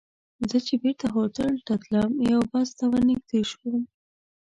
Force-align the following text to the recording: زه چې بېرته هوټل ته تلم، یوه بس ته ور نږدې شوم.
زه 0.49 0.57
چې 0.65 0.73
بېرته 0.81 1.05
هوټل 1.15 1.53
ته 1.67 1.73
تلم، 1.83 2.11
یوه 2.31 2.45
بس 2.51 2.69
ته 2.77 2.85
ور 2.91 3.01
نږدې 3.09 3.41
شوم. 3.51 3.81